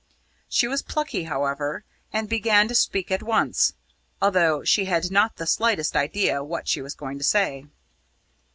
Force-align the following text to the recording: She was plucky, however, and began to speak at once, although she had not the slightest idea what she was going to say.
She 0.49 0.67
was 0.67 0.81
plucky, 0.81 1.25
however, 1.25 1.83
and 2.11 2.27
began 2.27 2.67
to 2.67 2.73
speak 2.73 3.11
at 3.11 3.21
once, 3.21 3.73
although 4.19 4.63
she 4.63 4.85
had 4.85 5.11
not 5.11 5.35
the 5.35 5.45
slightest 5.45 5.95
idea 5.95 6.43
what 6.43 6.67
she 6.67 6.81
was 6.81 6.95
going 6.95 7.19
to 7.19 7.23
say. 7.23 7.67